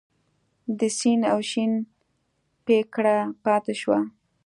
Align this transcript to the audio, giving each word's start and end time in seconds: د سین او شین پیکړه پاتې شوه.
د 0.79 0.81
سین 0.97 1.21
او 1.31 1.39
شین 1.49 1.71
پیکړه 2.65 3.15
پاتې 3.45 3.73
شوه. 3.81 3.99